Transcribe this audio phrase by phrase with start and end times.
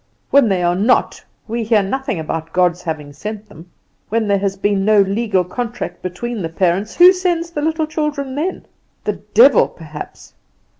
[0.31, 3.69] When they are not, we hear nothing about God's having sent them.
[4.09, 8.33] When there has been no legal contract between the parents, who sends the little children
[8.33, 8.65] then?
[9.03, 10.33] The devil perhaps!"